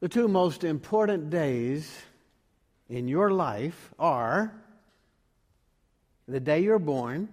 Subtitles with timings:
[0.00, 1.92] The two most important days
[2.88, 4.54] in your life are
[6.28, 7.28] the day you're born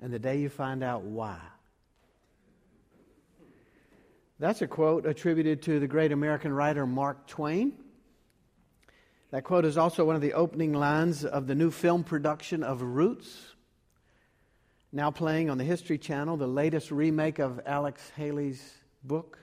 [0.00, 1.38] and the day you find out why.
[4.38, 7.74] That's a quote attributed to the great American writer Mark Twain.
[9.32, 12.80] That quote is also one of the opening lines of the new film production of
[12.80, 13.54] Roots,
[14.90, 18.72] now playing on the History Channel, the latest remake of Alex Haley's
[19.04, 19.38] book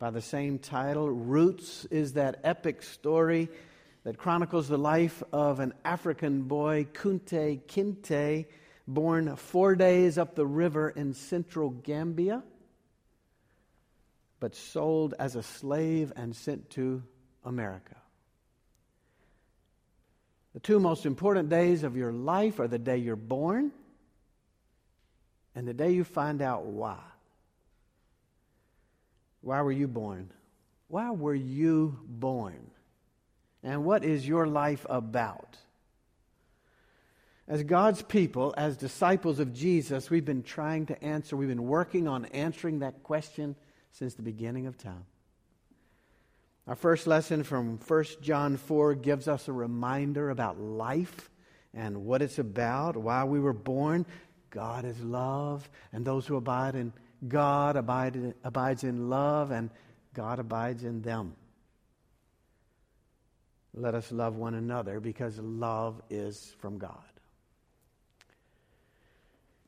[0.00, 1.08] by the same title.
[1.08, 3.48] Roots is that epic story
[4.02, 8.46] that chronicles the life of an African boy, Kunta Kinte,
[8.88, 12.42] born four days up the river in central Gambia
[14.40, 17.02] but sold as a slave and sent to
[17.44, 17.94] America.
[20.54, 23.70] The two most important days of your life are the day you're born
[25.54, 26.98] and the day you find out why.
[29.42, 30.30] Why were you born?
[30.88, 32.70] Why were you born?
[33.62, 35.56] And what is your life about?
[37.46, 42.06] As God's people, as disciples of Jesus, we've been trying to answer, we've been working
[42.06, 43.56] on answering that question
[43.92, 45.04] since the beginning of time.
[46.66, 51.28] Our first lesson from 1 John 4 gives us a reminder about life
[51.74, 54.06] and what it's about, why we were born.
[54.50, 56.92] God is love, and those who abide in
[57.26, 59.70] God abide in, abides in love, and
[60.14, 61.34] God abides in them.
[63.74, 66.98] Let us love one another because love is from God.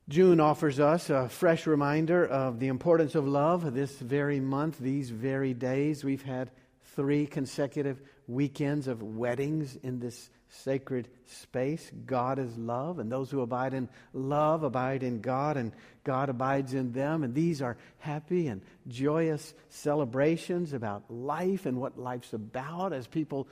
[0.08, 5.10] June offers us a fresh reminder of the importance of love this very month, these
[5.10, 6.02] very days.
[6.02, 6.50] We've had
[6.94, 11.90] three consecutive weekends of weddings in this sacred space.
[12.04, 15.72] God is love, and those who abide in love abide in God, and
[16.04, 17.24] God abides in them.
[17.24, 23.48] And these are happy and joyous celebrations about life and what life's about as people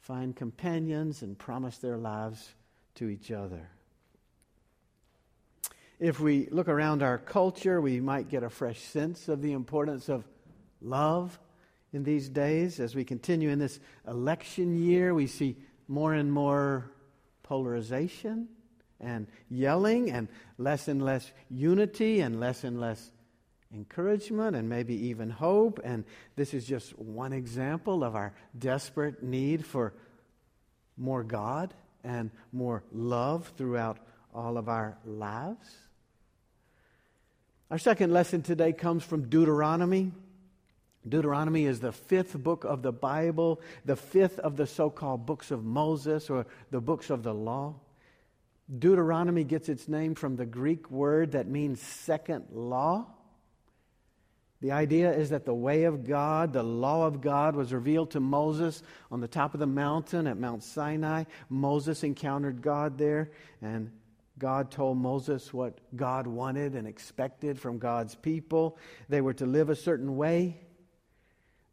[0.00, 2.54] find companions and promise their lives
[2.96, 3.68] to each other.
[6.00, 10.08] If we look around our culture, we might get a fresh sense of the importance
[10.08, 10.24] of
[10.80, 11.38] love
[11.92, 12.80] in these days.
[12.80, 15.56] As we continue in this election year, we see
[15.88, 16.90] more and more
[17.42, 18.48] polarization
[19.00, 23.10] and yelling and less and less unity and less and less
[23.74, 25.80] encouragement and maybe even hope.
[25.82, 26.04] And
[26.36, 29.92] this is just one example of our desperate need for
[30.96, 31.74] more God
[32.04, 33.98] and more love throughout
[34.34, 35.68] all of our lives.
[37.70, 40.12] Our second lesson today comes from Deuteronomy.
[41.08, 45.50] Deuteronomy is the fifth book of the Bible, the fifth of the so called books
[45.50, 47.74] of Moses or the books of the law.
[48.78, 53.06] Deuteronomy gets its name from the Greek word that means second law.
[54.60, 58.20] The idea is that the way of God, the law of God, was revealed to
[58.20, 61.24] Moses on the top of the mountain at Mount Sinai.
[61.48, 63.90] Moses encountered God there, and
[64.38, 68.78] God told Moses what God wanted and expected from God's people.
[69.08, 70.60] They were to live a certain way.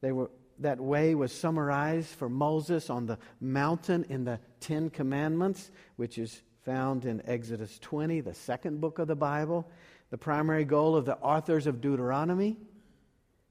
[0.02, 0.30] They were,
[0.60, 6.42] that way was summarized for Moses on the mountain in the Ten Commandments, which is
[6.64, 9.70] found in Exodus 20, the second book of the Bible.
[10.10, 12.58] The primary goal of the authors of Deuteronomy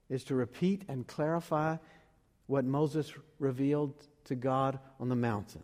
[0.09, 1.77] is to repeat and clarify
[2.47, 3.93] what Moses revealed
[4.25, 5.63] to God on the mountain.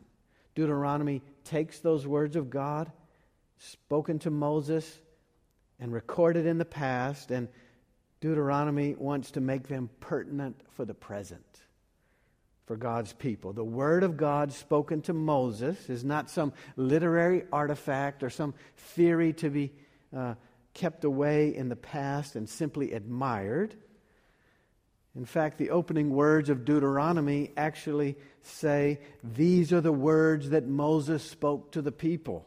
[0.53, 2.91] Deuteronomy takes those words of God
[3.57, 5.00] spoken to Moses
[5.79, 7.47] and recorded in the past, and
[8.22, 11.46] Deuteronomy wants to make them pertinent for the present,
[12.66, 13.53] for God's people.
[13.53, 19.34] The Word of God spoken to Moses is not some literary artifact or some theory
[19.34, 19.72] to be
[20.16, 20.36] uh,
[20.74, 23.75] kept away in the past and simply admired.
[25.16, 31.24] In fact, the opening words of Deuteronomy actually say, These are the words that Moses
[31.24, 32.46] spoke to the people.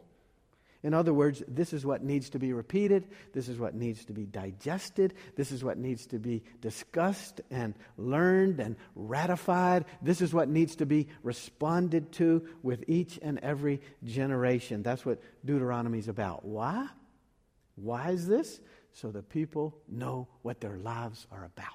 [0.84, 3.09] In other words, this is what needs to be repeated.
[3.33, 5.15] This is what needs to be digested.
[5.34, 9.86] This is what needs to be discussed and learned and ratified.
[10.01, 14.84] This is what needs to be responded to with each and every generation.
[14.84, 16.45] That's what Deuteronomy is about.
[16.45, 16.86] Why?
[17.75, 18.60] Why is this?
[18.92, 21.66] So the people know what their lives are about.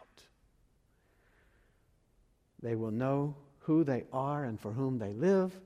[2.62, 5.60] They will know who they are and for whom they live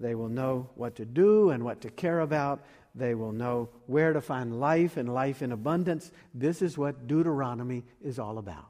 [0.00, 2.64] they will know what to do and what to care about.
[2.94, 6.10] They will know where to find life and life in abundance.
[6.32, 8.66] This is what Deuteronomy is all about.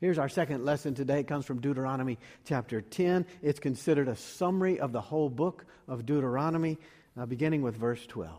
[0.00, 1.20] Here's our second lesson today.
[1.20, 3.26] It comes from Deuteronomy chapter 10.
[3.42, 6.78] It's considered a summary of the whole book of Deuteronomy,
[7.18, 8.32] uh, beginning with verse 12.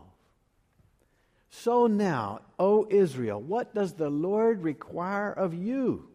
[1.50, 6.08] So now, O Israel, what does the Lord require of you?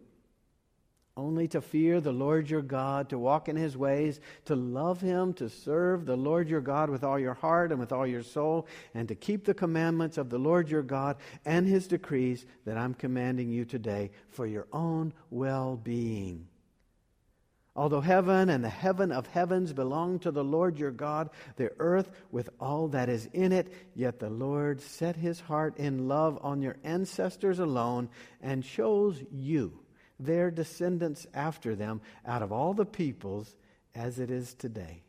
[1.17, 5.33] Only to fear the Lord your God, to walk in his ways, to love him,
[5.35, 8.67] to serve the Lord your God with all your heart and with all your soul,
[8.93, 11.15] and to keep the commandments of the Lord your God
[11.45, 16.47] and his decrees that I'm commanding you today for your own well being.
[17.77, 22.09] Although heaven and the heaven of heavens belong to the Lord your God, the earth
[22.31, 26.61] with all that is in it, yet the Lord set his heart in love on
[26.61, 28.09] your ancestors alone
[28.41, 29.79] and chose you
[30.19, 33.55] their descendants after them out of all the peoples
[33.93, 35.01] as it is today.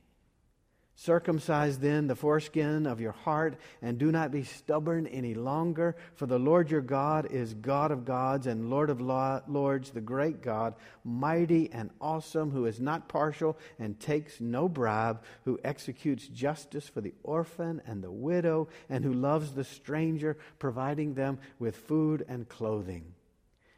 [0.98, 6.24] Circumcise then the foreskin of your heart, and do not be stubborn any longer, for
[6.24, 10.74] the Lord your God is God of gods and Lord of lords, the great God,
[11.04, 17.02] mighty and awesome, who is not partial and takes no bribe, who executes justice for
[17.02, 22.48] the orphan and the widow, and who loves the stranger, providing them with food and
[22.48, 23.12] clothing.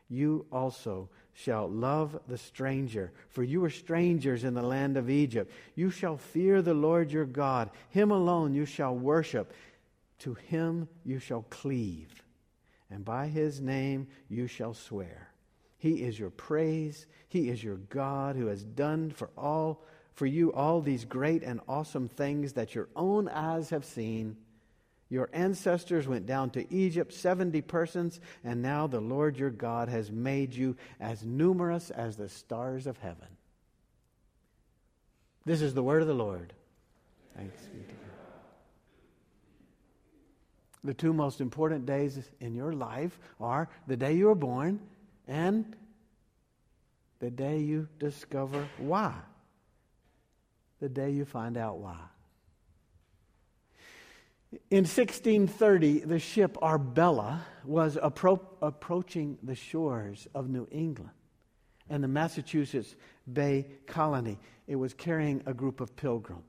[0.09, 5.53] You also shall love the stranger, for you were strangers in the land of Egypt.
[5.75, 7.71] You shall fear the Lord your God.
[7.91, 9.53] Him alone you shall worship.
[10.21, 12.25] To him you shall cleave,
[12.91, 15.29] and by his name you shall swear.
[15.77, 17.07] He is your praise.
[17.29, 19.85] He is your God who has done for all
[20.15, 24.37] for you all these great and awesome things that your own eyes have seen.
[25.11, 30.11] Your ancestors went down to Egypt, 70 persons, and now the Lord your God has
[30.11, 33.29] made you as numerous as the stars of heaven.
[35.47, 36.53] This is the word of the Lord.
[37.35, 37.95] Thanks be to God.
[40.85, 44.79] The two most important days in your life are the day you were born
[45.27, 45.75] and
[47.21, 49.15] the day you discover why.
[50.81, 51.99] The day you find out why.
[54.51, 61.11] In 1630, the ship Arbella was appro- approaching the shores of New England
[61.91, 62.95] and the Massachusetts
[63.31, 64.39] Bay Colony.
[64.67, 66.43] It was carrying a group of pilgrims.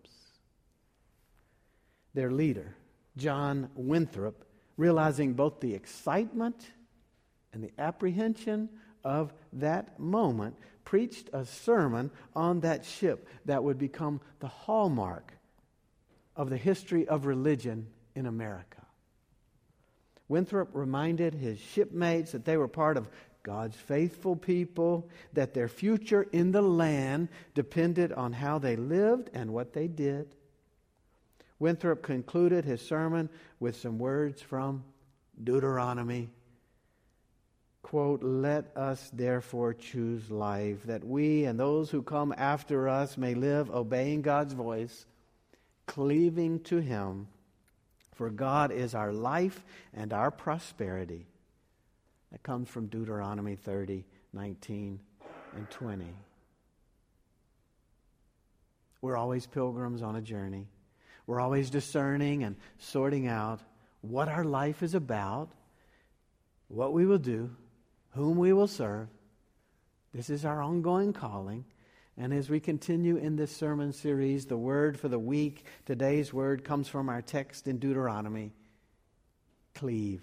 [2.13, 2.75] Their leader,
[3.17, 4.45] John Winthrop,
[4.77, 6.71] realizing both the excitement
[7.51, 8.69] and the apprehension
[9.03, 10.55] of that moment,
[10.85, 15.33] preached a sermon on that ship that would become the hallmark
[16.39, 18.86] of the history of religion in America.
[20.30, 23.09] Winthrop reminded his shipmates that they were part of
[23.44, 29.51] God's faithful people, that their future in the land depended on how they lived and
[29.51, 30.33] what they did.
[31.59, 34.85] Winthrop concluded his sermon with some words from
[35.44, 36.30] Deuteronomy.
[37.81, 43.33] Quote, Let us therefore choose life, that we and those who come after us may
[43.33, 45.06] live obeying God's voice
[45.89, 47.27] cleaving to Him,
[48.13, 51.25] for God is our life and our prosperity.
[52.31, 55.00] That comes from Deuteronomy 30, 19,
[55.56, 56.06] and 20.
[59.01, 60.68] We're always pilgrims on a journey.
[61.25, 63.59] We're always discerning and sorting out
[64.01, 65.50] what our life is about,
[66.68, 67.50] what we will do,
[68.12, 69.07] whom we will serve.
[70.13, 71.65] This is our ongoing calling.
[72.21, 76.66] And as we continue in this sermon series, the word for the week, today's word
[76.66, 78.51] comes from our text in Deuteronomy
[79.74, 80.21] cleave.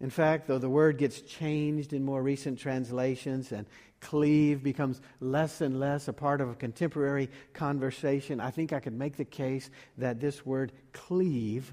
[0.00, 3.66] In fact, though the word gets changed in more recent translations and
[4.02, 8.92] cleave becomes less and less a part of a contemporary conversation, I think I could
[8.92, 11.72] make the case that this word cleave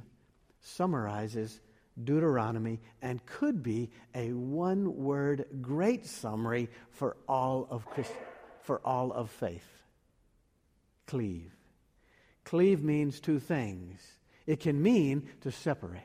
[0.61, 1.59] summarizes
[2.01, 8.32] Deuteronomy and could be a one word great summary for all of Christianity
[8.63, 9.83] for all of faith.
[11.07, 11.51] Cleave.
[12.43, 14.01] Cleave means two things
[14.45, 16.01] it can mean to separate.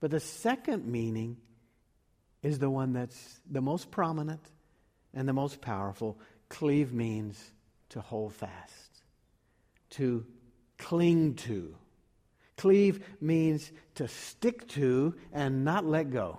[0.00, 1.36] But the second meaning
[2.42, 4.40] is the one that's the most prominent
[5.14, 6.18] and the most powerful.
[6.48, 7.52] Cleave means
[7.90, 9.02] to hold fast,
[9.90, 10.26] to
[10.78, 11.76] cling to.
[12.56, 16.38] Cleave means to stick to and not let go.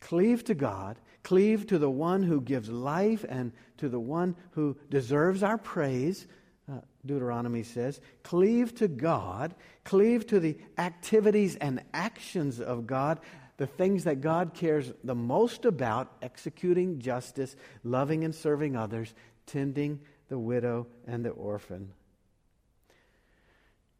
[0.00, 4.76] Cleave to God Cleave to the one who gives life and to the one who
[4.90, 6.26] deserves our praise.
[6.70, 13.20] Uh, Deuteronomy says, cleave to God, cleave to the activities and actions of God,
[13.56, 19.14] the things that God cares the most about executing justice, loving and serving others,
[19.46, 21.92] tending the widow and the orphan.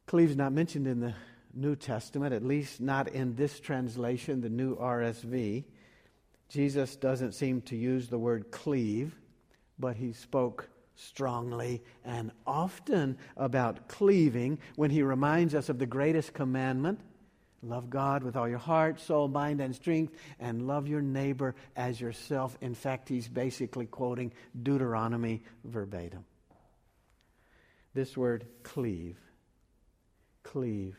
[0.06, 1.14] Cleave's not mentioned in the
[1.54, 5.64] New Testament, at least not in this translation, the New RSV.
[6.52, 9.18] Jesus doesn't seem to use the word cleave,
[9.78, 16.34] but he spoke strongly and often about cleaving when he reminds us of the greatest
[16.34, 17.00] commandment
[17.64, 22.00] Love God with all your heart, soul, mind, and strength, and love your neighbor as
[22.00, 22.58] yourself.
[22.60, 26.24] In fact, he's basically quoting Deuteronomy verbatim.
[27.94, 29.16] This word, cleave.
[30.42, 30.96] Cleave.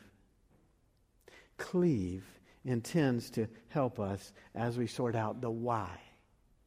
[1.58, 2.24] Cleave
[2.65, 5.89] intends to help us as we sort out the why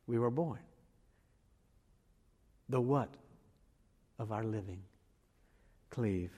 [0.06, 0.60] we were born,
[2.68, 3.14] the what
[4.18, 4.82] of our living.
[5.90, 6.32] Cleave.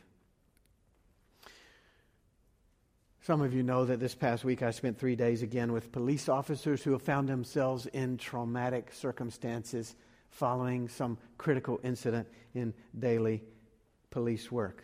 [3.22, 6.28] Some of you know that this past week I spent three days again with police
[6.30, 9.96] officers who have found themselves in traumatic circumstances
[10.30, 13.42] following some critical incident in daily
[14.10, 14.82] police work.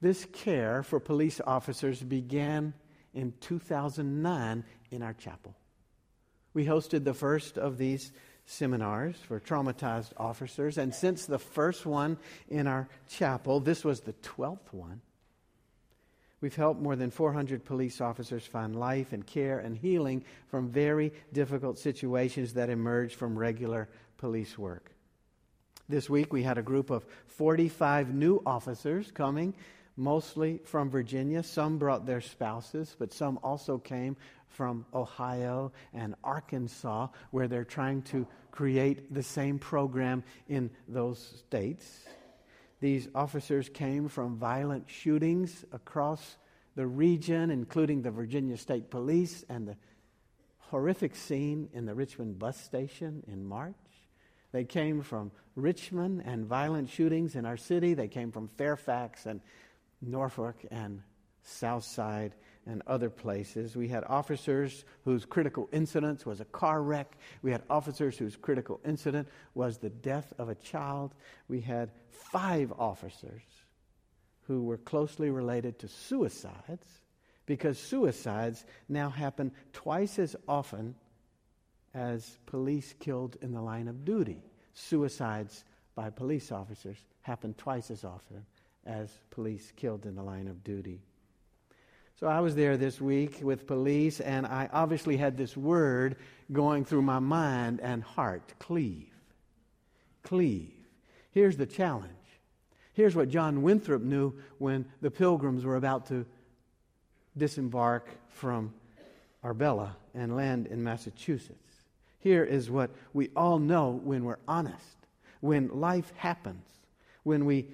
[0.00, 2.74] This care for police officers began
[3.14, 5.56] in 2009 in our chapel.
[6.54, 8.12] We hosted the first of these
[8.46, 14.14] seminars for traumatized officers, and since the first one in our chapel, this was the
[14.14, 15.00] 12th one
[16.40, 21.12] We've helped more than 400 police officers find life and care and healing from very
[21.32, 24.90] difficult situations that emerge from regular police work.
[25.88, 29.54] This week we had a group of 45 new officers coming,
[29.96, 31.42] mostly from Virginia.
[31.42, 34.16] Some brought their spouses, but some also came
[34.48, 42.04] from Ohio and Arkansas, where they're trying to create the same program in those states.
[42.80, 46.36] These officers came from violent shootings across
[46.76, 49.76] the region, including the Virginia State Police and the
[50.58, 53.74] horrific scene in the Richmond bus station in March.
[54.52, 57.94] They came from Richmond and violent shootings in our city.
[57.94, 59.40] They came from Fairfax and
[60.00, 61.02] Norfolk and
[61.42, 62.34] Southside
[62.66, 63.76] and other places.
[63.76, 67.16] We had officers whose critical incident was a car wreck.
[67.42, 71.14] We had officers whose critical incident was the death of a child.
[71.48, 73.42] We had five officers
[74.42, 76.86] who were closely related to suicides
[77.46, 80.94] because suicides now happen twice as often
[81.94, 84.44] as police killed in the line of duty.
[84.74, 85.64] Suicides
[85.94, 88.46] by police officers happen twice as often
[88.86, 91.00] as police killed in the line of duty.
[92.20, 96.16] So I was there this week with police, and I obviously had this word
[96.52, 99.10] going through my mind and heart cleave.
[100.22, 100.74] Cleave.
[101.30, 102.12] Here's the challenge.
[102.92, 106.26] Here's what John Winthrop knew when the pilgrims were about to
[107.36, 108.74] disembark from
[109.42, 111.56] Arbella and land in Massachusetts.
[112.18, 114.96] Here is what we all know when we're honest,
[115.40, 116.66] when life happens,
[117.22, 117.68] when we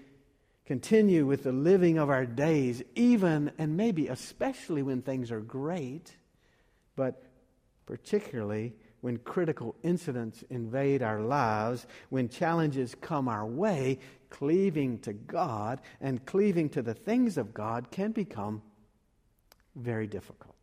[0.67, 6.17] continue with the living of our days, even and maybe especially when things are great,
[6.97, 7.23] but
[7.87, 15.81] particularly when critical incidents invade our lives, when challenges come our way, cleaving to God
[16.01, 18.63] and cleaving to the things of God can become
[19.77, 20.56] very difficult.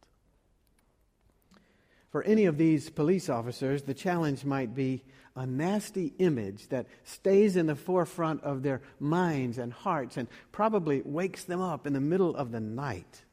[2.14, 5.04] For any of these police officers, the challenge might be
[5.36, 11.02] a nasty image that stays in the forefront of their minds and hearts and probably
[11.04, 13.24] wakes them up in the middle of the night.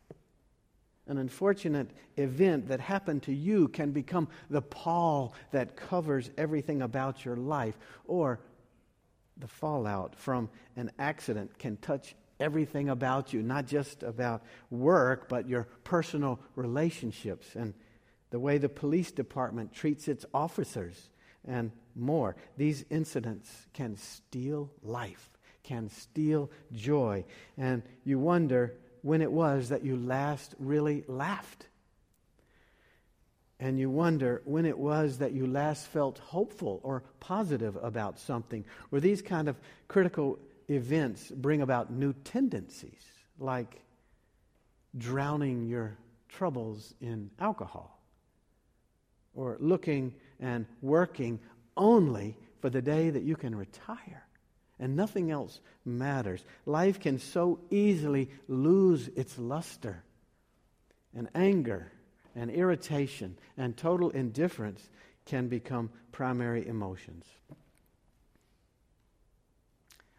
[1.06, 7.22] An unfortunate event that happened to you can become the pall that covers everything about
[7.22, 8.40] your life, or
[9.36, 15.46] the fallout from an accident can touch everything about you, not just about work, but
[15.46, 17.74] your personal relationships and
[18.30, 21.10] the way the police department treats its officers
[21.44, 22.36] and more.
[22.56, 27.24] These incidents can steal life, can steal joy.
[27.58, 31.66] And you wonder when it was that you last really laughed.
[33.58, 38.64] And you wonder when it was that you last felt hopeful or positive about something.
[38.88, 39.56] Where these kind of
[39.88, 43.04] critical events bring about new tendencies,
[43.38, 43.82] like
[44.96, 45.96] drowning your
[46.28, 47.99] troubles in alcohol
[49.34, 51.38] or looking and working
[51.76, 54.24] only for the day that you can retire
[54.80, 56.42] and nothing else matters.
[56.66, 60.02] Life can so easily lose its luster,
[61.14, 61.92] and anger
[62.34, 64.88] and irritation and total indifference
[65.26, 67.26] can become primary emotions.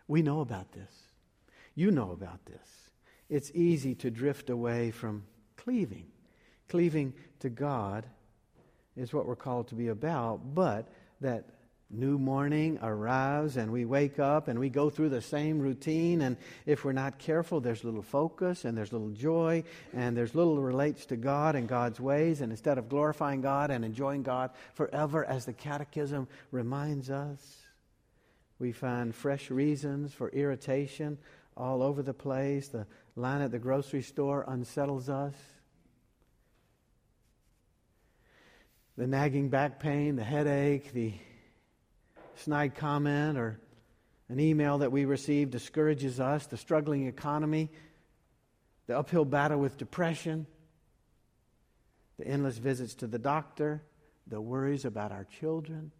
[0.07, 0.91] We know about this.
[1.73, 2.89] You know about this.
[3.29, 5.23] It's easy to drift away from
[5.55, 6.05] cleaving.
[6.67, 8.05] Cleaving to God
[8.95, 10.87] is what we're called to be about, but
[11.21, 11.45] that
[11.89, 16.37] new morning arrives and we wake up and we go through the same routine and
[16.65, 19.61] if we're not careful there's little focus and there's little joy
[19.93, 23.83] and there's little relates to god and god's ways and instead of glorifying god and
[23.83, 27.57] enjoying god forever as the catechism reminds us
[28.57, 31.17] we find fresh reasons for irritation
[31.57, 32.67] all over the place.
[32.67, 35.33] The line at the grocery store unsettles us.
[39.01, 41.11] The nagging back pain, the headache, the
[42.35, 43.59] snide comment, or
[44.29, 46.45] an email that we receive discourages us.
[46.45, 47.71] The struggling economy,
[48.85, 50.45] the uphill battle with depression,
[52.19, 53.81] the endless visits to the doctor,
[54.27, 55.91] the worries about our children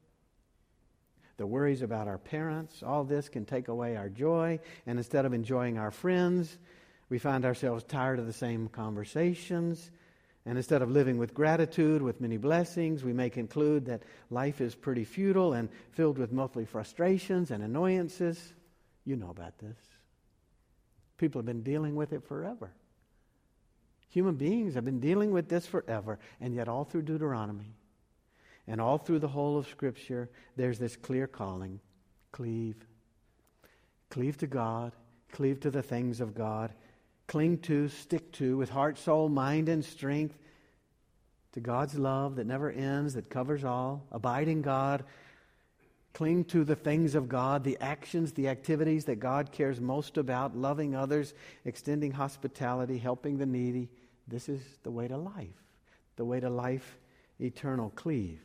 [1.37, 4.59] the worries about our parents, all this can take away our joy.
[4.85, 6.55] And instead of enjoying our friends,
[7.09, 9.89] we find ourselves tired of the same conversations.
[10.45, 14.73] And instead of living with gratitude, with many blessings, we may conclude that life is
[14.73, 18.53] pretty futile and filled with mostly frustrations and annoyances.
[19.05, 19.77] You know about this.
[21.17, 22.71] People have been dealing with it forever.
[24.09, 27.75] Human beings have been dealing with this forever, and yet all through Deuteronomy,
[28.67, 31.79] and all through the whole of Scripture, there's this clear calling
[32.31, 32.75] cleave.
[34.09, 34.91] Cleave to God,
[35.31, 36.73] cleave to the things of God,
[37.31, 40.37] cling to, stick to, with heart, soul, mind, and strength,
[41.53, 44.05] to God's love that never ends, that covers all.
[44.11, 45.05] Abide in God.
[46.11, 50.57] Cling to the things of God, the actions, the activities that God cares most about,
[50.57, 51.33] loving others,
[51.63, 53.87] extending hospitality, helping the needy.
[54.27, 55.63] This is the way to life,
[56.17, 56.97] the way to life
[57.39, 57.91] eternal.
[57.95, 58.41] Cleave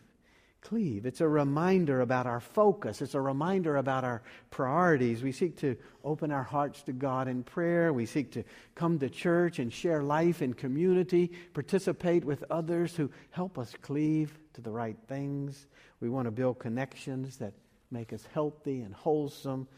[0.67, 1.07] cleave.
[1.07, 3.01] It's a reminder about our focus.
[3.01, 5.23] It's a reminder about our priorities.
[5.23, 7.93] We seek to open our hearts to God in prayer.
[7.93, 8.43] We seek to
[8.75, 14.37] come to church and share life in community, participate with others who help us cleave
[14.55, 15.69] to the right things.
[16.01, 17.53] We want to build connections that
[17.93, 19.69] make us healthy and wholesome,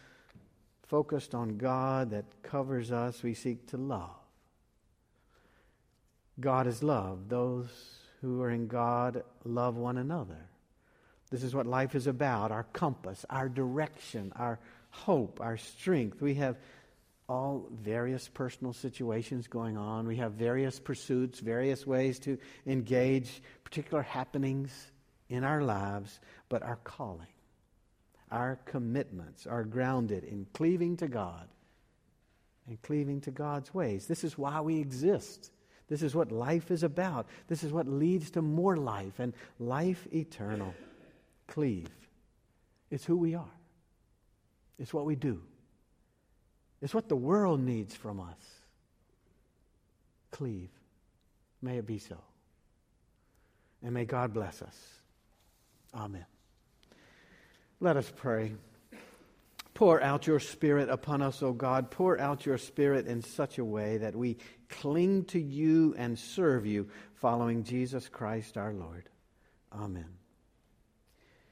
[0.87, 3.23] focused on God that covers us.
[3.23, 4.17] We seek to love.
[6.41, 7.29] God is love.
[7.29, 7.69] Those
[8.23, 10.49] who are in God love one another.
[11.31, 14.59] This is what life is about our compass, our direction, our
[14.91, 16.23] hope, our strength.
[16.23, 16.57] We have
[17.29, 20.07] all various personal situations going on.
[20.07, 24.73] We have various pursuits, various ways to engage particular happenings
[25.29, 27.27] in our lives, but our calling,
[28.31, 31.47] our commitments are grounded in cleaving to God
[32.67, 34.07] and cleaving to God's ways.
[34.07, 35.51] This is why we exist.
[35.89, 37.27] This is what life is about.
[37.47, 40.75] This is what leads to more life and life eternal
[41.49, 41.89] cleave.
[42.91, 43.51] It's who we are,
[44.79, 45.43] it's what we do,
[46.81, 48.37] it's what the world needs from us.
[50.31, 50.71] Cleave.
[51.61, 52.17] May it be so.
[53.83, 54.77] And may God bless us.
[55.95, 56.27] Amen.
[57.81, 58.53] Let us pray.
[59.75, 61.91] Pour out your Spirit upon us, O God.
[61.91, 64.37] Pour out your Spirit in such a way that we
[64.69, 69.09] cling to you and serve you, following Jesus Christ our Lord.
[69.73, 70.18] Amen.